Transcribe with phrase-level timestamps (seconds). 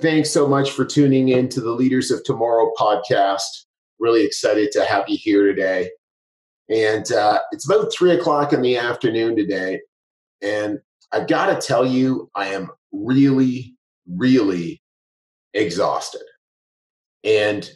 [0.00, 3.64] Thanks so much for tuning in to the Leaders of Tomorrow podcast.
[3.98, 5.90] Really excited to have you here today.
[6.70, 9.80] And uh, it's about three o'clock in the afternoon today.
[10.40, 10.78] And
[11.10, 13.74] I've got to tell you, I am really,
[14.06, 14.80] really
[15.52, 16.22] exhausted.
[17.24, 17.68] And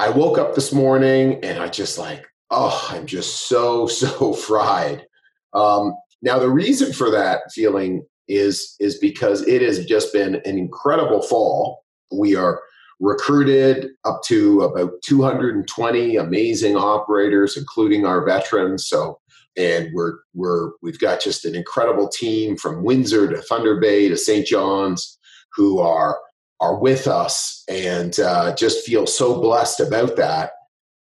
[0.00, 5.06] I woke up this morning and I just like, oh, I'm just so, so fried.
[5.54, 10.56] Um, now, the reason for that feeling is is because it has just been an
[10.56, 11.84] incredible fall.
[12.12, 12.60] We are
[13.00, 18.86] recruited up to about 220 amazing operators, including our veterans.
[18.86, 19.18] So,
[19.56, 24.16] and we're we're we've got just an incredible team from Windsor to Thunder Bay to
[24.16, 24.46] St.
[24.46, 25.18] John's
[25.54, 26.18] who are
[26.60, 30.52] are with us, and uh, just feel so blessed about that.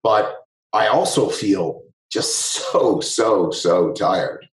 [0.03, 0.35] But
[0.73, 2.35] I also feel just
[2.72, 4.47] so so so tired.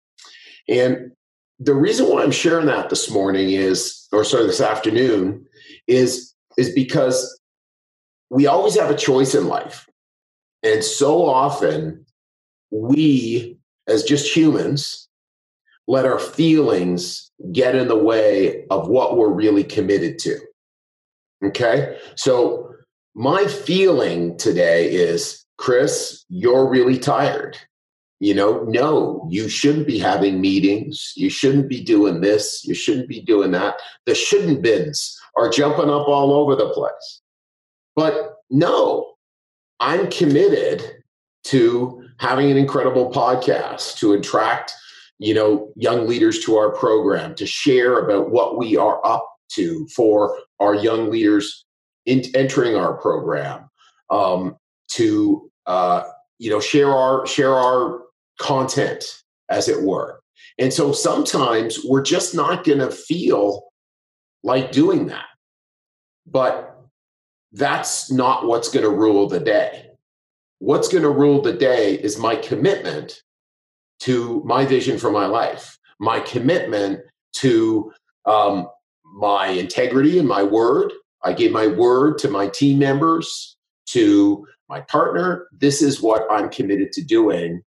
[0.67, 1.11] And
[1.59, 5.45] the reason why I'm sharing that this morning is, or sorry, this afternoon,
[5.87, 7.39] is is because
[8.29, 9.87] we always have a choice in life,
[10.63, 12.05] and so often
[12.71, 13.57] we,
[13.87, 15.07] as just humans,
[15.87, 20.39] let our feelings get in the way of what we're really committed to.
[21.43, 22.73] Okay, so
[23.15, 27.57] my feeling today is, Chris, you're really tired
[28.19, 31.13] you know no you shouldn't be having meetings.
[31.15, 32.63] You shouldn't be doing this.
[32.65, 33.79] You shouldn't be doing that.
[34.05, 37.21] The shouldn't bins are jumping up all over the place.
[37.95, 39.13] But no
[39.79, 40.83] i'm committed
[41.43, 44.73] to having an incredible podcast to attract
[45.19, 49.87] you know young leaders to our program to share about what we are up to
[49.95, 51.65] for our young leaders
[52.05, 53.69] in, entering our program
[54.09, 54.55] um,
[54.87, 56.03] to uh,
[56.39, 58.01] you know share our share our
[58.39, 59.03] content,
[59.49, 60.21] as it were.
[60.57, 63.63] And so sometimes we're just not going to feel
[64.43, 65.25] like doing that.
[66.25, 66.77] But
[67.51, 69.85] that's not what's going to rule the day.
[70.59, 73.21] What's going to rule the day is my commitment
[74.01, 77.01] to my vision for my life, my commitment
[77.33, 77.91] to
[78.25, 78.67] um,
[79.03, 80.91] my integrity and my word.
[81.23, 83.57] I gave my word to my team members,
[83.87, 85.47] to my partner.
[85.57, 87.61] This is what I'm committed to doing.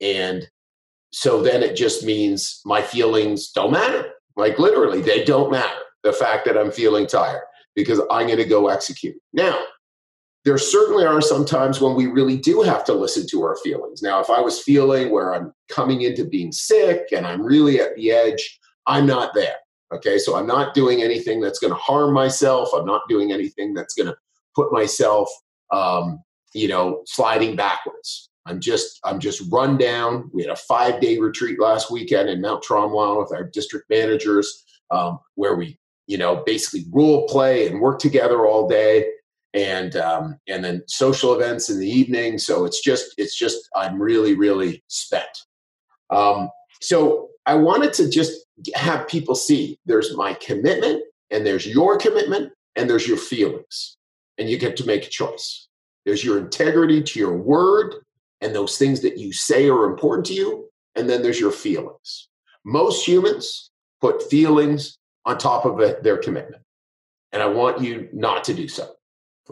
[0.00, 0.46] And
[1.12, 4.10] so then it just means my feelings don't matter.
[4.36, 5.78] Like literally, they don't matter.
[6.02, 7.42] The fact that I'm feeling tired
[7.74, 9.16] because I'm going to go execute.
[9.32, 9.58] Now,
[10.44, 14.00] there certainly are some times when we really do have to listen to our feelings.
[14.00, 17.96] Now, if I was feeling where I'm coming into being sick and I'm really at
[17.96, 19.56] the edge, I'm not there.
[19.92, 22.70] Okay, so I'm not doing anything that's going to harm myself.
[22.72, 24.16] I'm not doing anything that's going to
[24.54, 25.28] put myself,
[25.72, 26.20] um,
[26.54, 28.30] you know, sliding backwards.
[28.46, 30.30] I'm just I'm just run down.
[30.32, 34.64] We had a five day retreat last weekend in Mount Tremblant with our district managers,
[34.90, 39.06] um, where we you know basically role play and work together all day,
[39.52, 42.38] and um, and then social events in the evening.
[42.38, 45.26] So it's just it's just I'm really really spent.
[46.10, 46.48] Um,
[46.80, 52.52] so I wanted to just have people see there's my commitment and there's your commitment
[52.76, 53.96] and there's your feelings,
[54.38, 55.66] and you get to make a choice.
[56.04, 57.96] There's your integrity to your word
[58.40, 60.68] and those things that you say are important to you.
[60.94, 62.28] And then there's your feelings.
[62.64, 63.70] Most humans
[64.00, 66.62] put feelings on top of it, their commitment.
[67.32, 68.92] And I want you not to do so.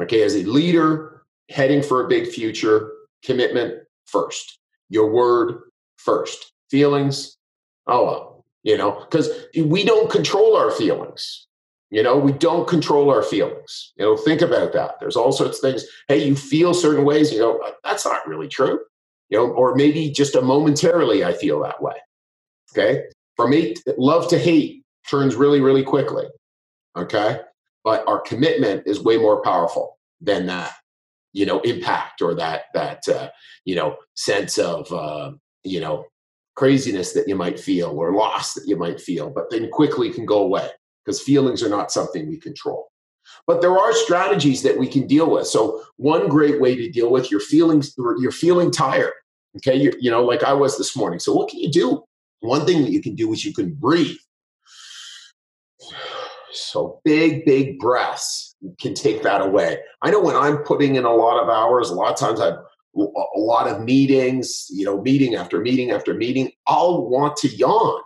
[0.00, 2.90] Okay, as a leader heading for a big future,
[3.22, 3.74] commitment
[4.06, 4.58] first,
[4.88, 5.60] your word
[5.96, 7.36] first, feelings,
[7.86, 11.46] oh well, you know, because we don't control our feelings.
[11.94, 13.92] You know, we don't control our feelings.
[13.94, 14.96] You know, think about that.
[14.98, 15.84] There's all sorts of things.
[16.08, 17.32] Hey, you feel certain ways.
[17.32, 18.80] You know, that's not really true.
[19.28, 21.94] You know, or maybe just a momentarily I feel that way.
[22.72, 23.04] Okay.
[23.36, 26.24] From hate, love to hate turns really, really quickly.
[26.96, 27.38] Okay.
[27.84, 30.72] But our commitment is way more powerful than that,
[31.32, 33.28] you know, impact or that, that, uh,
[33.64, 35.30] you know, sense of, uh,
[35.62, 36.06] you know,
[36.56, 40.26] craziness that you might feel or loss that you might feel, but then quickly can
[40.26, 40.70] go away
[41.04, 42.90] because feelings are not something we control.
[43.46, 45.46] But there are strategies that we can deal with.
[45.46, 49.12] So one great way to deal with your feelings, you're feeling tired.
[49.56, 51.20] Okay, you you know, like I was this morning.
[51.20, 52.04] So what can you do?
[52.40, 54.16] One thing that you can do is you can breathe.
[56.56, 58.54] So big, big breaths.
[58.80, 59.80] can take that away.
[60.02, 62.58] I know when I'm putting in a lot of hours, a lot of times I've
[62.96, 68.02] a lot of meetings, you know, meeting after meeting after meeting, I'll want to yawn.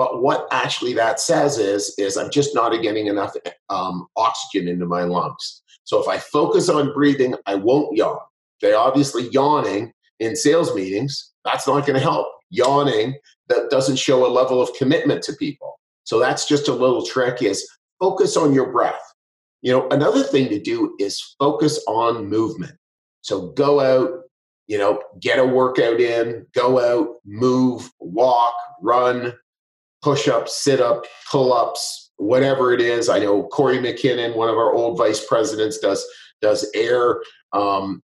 [0.00, 3.34] But what actually that says is, is I'm just not getting enough
[3.68, 5.60] um, oxygen into my lungs.
[5.84, 8.16] So if I focus on breathing, I won't yawn.
[8.64, 12.26] Okay, obviously yawning in sales meetings, that's not going to help.
[12.48, 13.18] Yawning
[13.48, 15.78] that doesn't show a level of commitment to people.
[16.04, 17.68] So that's just a little trick is
[17.98, 19.02] focus on your breath.
[19.60, 22.72] You know, another thing to do is focus on movement.
[23.20, 24.22] So go out,
[24.66, 29.34] you know, get a workout in, go out, move, walk, run,
[30.02, 33.08] push ups, sit up, pull ups, whatever it is.
[33.08, 36.04] I know Corey McKinnon, one of our old vice presidents, does
[36.40, 38.02] does air um,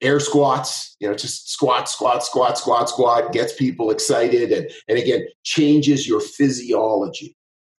[0.00, 0.96] air squats.
[1.00, 3.32] You know, just squat, squat, squat, squat, squat.
[3.32, 7.36] Gets people excited and and again changes your physiology.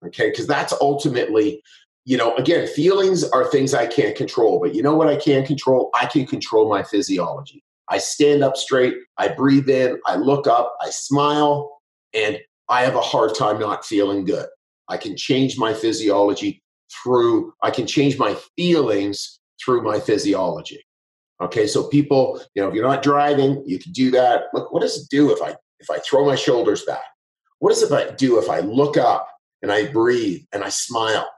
[0.06, 1.62] Okay, because that's ultimately
[2.08, 5.44] you know, again, feelings are things I can't control, but you know what I can
[5.44, 5.90] control?
[5.94, 7.62] I can control my physiology.
[7.90, 11.70] I stand up straight, I breathe in, I look up, I smile,
[12.14, 12.38] and
[12.68, 14.46] I have a hard time not feeling good.
[14.88, 16.62] I can change my physiology
[17.02, 20.82] through, I can change my feelings through my physiology.
[21.40, 24.44] Okay, so people, you know, if you're not driving, you can do that.
[24.52, 27.04] Look, what does it do if I if I throw my shoulders back?
[27.60, 29.28] What does it do if I look up
[29.62, 31.28] and I breathe and I smile?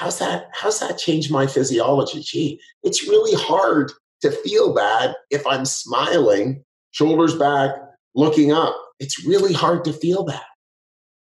[0.00, 5.46] how's that how's that change my physiology gee it's really hard to feel bad if
[5.46, 7.70] i'm smiling shoulders back
[8.14, 10.44] looking up it's really hard to feel that.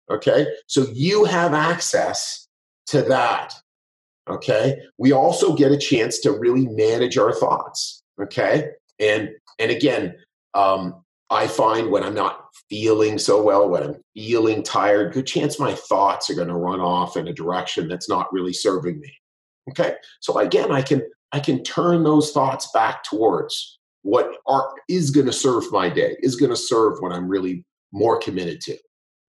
[0.10, 0.48] Okay?
[0.68, 2.48] So you have access
[2.88, 3.54] to that.
[4.30, 4.80] Okay?
[4.98, 8.01] We also get a chance to really manage our thoughts.
[8.19, 8.69] Okay?
[9.00, 9.30] And
[9.60, 10.16] and again
[10.56, 15.60] um, I find when I'm not feeling so well, when I'm feeling tired, good chance
[15.60, 19.13] my thoughts are going to run off in a direction that's not really serving me.
[19.69, 19.95] Okay.
[20.22, 25.25] So again, I can I can turn those thoughts back towards what are is going
[25.25, 28.78] to serve my day, is going to serve what I'm really more committed to.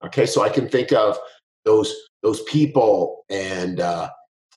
[0.05, 0.27] Okay.
[0.27, 1.19] So I can think of
[1.65, 4.11] those those people and uh,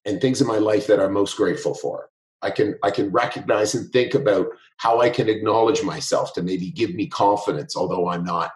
[0.06, 2.10] and things in my life that I'm most grateful for.
[2.42, 6.70] I can I can recognize and think about how I can acknowledge myself to maybe
[6.70, 8.52] give me confidence, although I'm not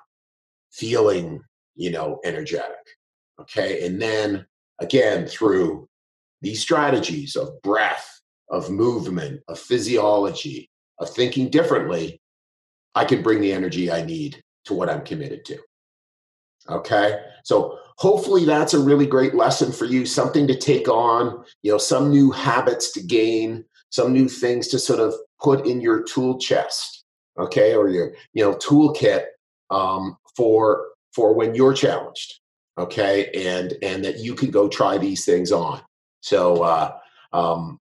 [0.74, 1.40] feeling,
[1.76, 2.86] you know, energetic.
[3.40, 3.86] Okay.
[3.86, 4.46] And then
[4.82, 5.88] again, through
[6.42, 8.20] these strategies of breath,
[8.50, 10.70] of movement, of physiology,
[11.00, 12.22] of thinking differently,
[12.96, 15.58] I can bring the energy I need to what I'm committed to.
[16.70, 17.20] Okay.
[17.44, 21.78] So hopefully that's a really great lesson for you, something to take on, you know,
[21.78, 26.40] some new habits to gain, some new things to sort of put in your tool
[26.40, 27.04] chest,
[27.38, 29.26] okay, or your you know toolkit
[29.70, 32.40] um, for for when you're challenged,
[32.78, 35.82] okay, and and that you can go try these things on.
[36.22, 36.98] So uh,
[37.34, 37.80] um,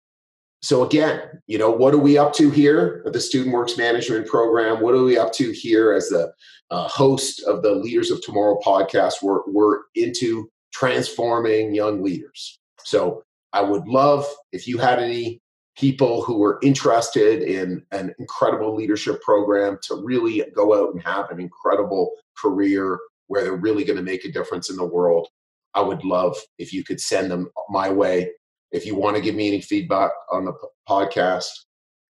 [0.61, 4.27] so again, you know, what are we up to here at the Student Works Management
[4.27, 4.81] Program?
[4.81, 6.31] What are we up to here as the
[6.69, 9.23] uh, host of the Leaders of Tomorrow podcast?
[9.23, 12.59] We're we're into transforming young leaders.
[12.83, 13.23] So
[13.53, 15.41] I would love if you had any
[15.77, 21.29] people who are interested in an incredible leadership program to really go out and have
[21.31, 25.27] an incredible career where they're really going to make a difference in the world.
[25.73, 28.29] I would love if you could send them my way.
[28.71, 30.53] If you want to give me any feedback on the
[30.87, 31.49] podcast,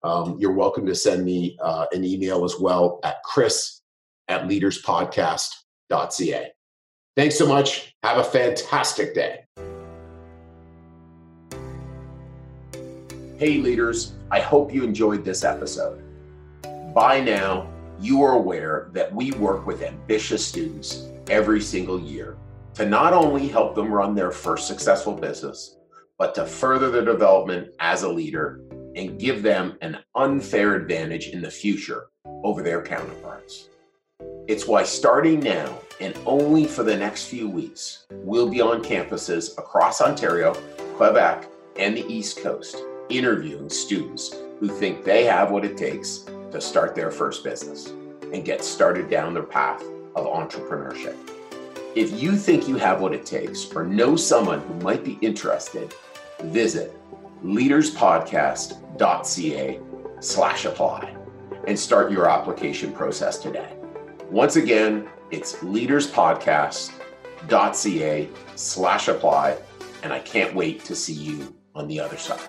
[0.03, 3.81] um, you're welcome to send me uh, an email as well at chris
[4.29, 6.53] at leaderspodcast.ca.
[7.17, 7.95] Thanks so much.
[8.03, 9.45] Have a fantastic day.
[13.39, 16.03] Hey, leaders, I hope you enjoyed this episode.
[16.95, 22.37] By now, you are aware that we work with ambitious students every single year
[22.75, 25.77] to not only help them run their first successful business,
[26.21, 28.61] but to further their development as a leader
[28.95, 32.09] and give them an unfair advantage in the future
[32.45, 33.71] over their counterparts.
[34.47, 39.57] It's why starting now and only for the next few weeks, we'll be on campuses
[39.57, 40.53] across Ontario,
[40.97, 42.77] Quebec, and the East Coast
[43.09, 47.95] interviewing students who think they have what it takes to start their first business
[48.35, 49.83] and get started down their path
[50.15, 51.17] of entrepreneurship.
[51.97, 55.95] If you think you have what it takes or know someone who might be interested,
[56.45, 56.95] visit
[57.45, 59.81] leaderspodcast.ca
[60.21, 61.17] slash apply
[61.67, 63.77] and start your application process today.
[64.31, 69.57] Once again, it's leaderspodcast.ca slash apply,
[70.03, 72.41] and I can't wait to see you on the other side.